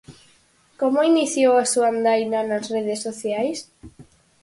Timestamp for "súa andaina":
1.71-2.39